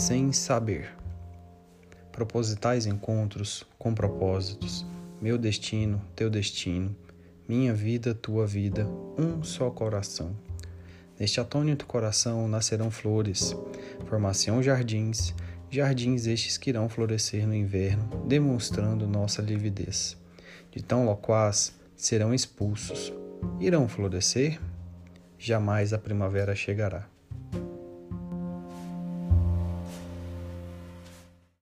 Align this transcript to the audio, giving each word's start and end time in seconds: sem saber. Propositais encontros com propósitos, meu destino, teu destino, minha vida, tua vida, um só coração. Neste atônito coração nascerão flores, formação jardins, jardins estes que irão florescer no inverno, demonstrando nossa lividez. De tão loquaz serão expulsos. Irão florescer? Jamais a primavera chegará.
sem 0.00 0.32
saber. 0.32 0.96
Propositais 2.10 2.86
encontros 2.86 3.66
com 3.78 3.94
propósitos, 3.94 4.86
meu 5.20 5.36
destino, 5.36 6.00
teu 6.16 6.30
destino, 6.30 6.96
minha 7.46 7.74
vida, 7.74 8.14
tua 8.14 8.46
vida, 8.46 8.88
um 9.18 9.44
só 9.44 9.68
coração. 9.68 10.34
Neste 11.18 11.38
atônito 11.38 11.84
coração 11.84 12.48
nascerão 12.48 12.90
flores, 12.90 13.54
formação 14.06 14.62
jardins, 14.62 15.34
jardins 15.68 16.26
estes 16.26 16.56
que 16.56 16.70
irão 16.70 16.88
florescer 16.88 17.46
no 17.46 17.54
inverno, 17.54 18.08
demonstrando 18.26 19.06
nossa 19.06 19.42
lividez. 19.42 20.16
De 20.70 20.82
tão 20.82 21.04
loquaz 21.04 21.74
serão 21.94 22.32
expulsos. 22.32 23.12
Irão 23.60 23.86
florescer? 23.86 24.58
Jamais 25.38 25.92
a 25.92 25.98
primavera 25.98 26.54
chegará. 26.54 27.06